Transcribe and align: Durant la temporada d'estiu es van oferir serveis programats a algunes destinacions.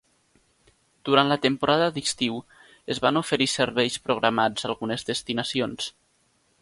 Durant 1.09 1.27
la 1.31 1.37
temporada 1.43 1.89
d'estiu 1.97 2.39
es 2.95 3.01
van 3.05 3.21
oferir 3.21 3.49
serveis 3.57 3.99
programats 4.09 4.67
a 4.67 4.71
algunes 4.75 5.07
destinacions. 5.11 5.93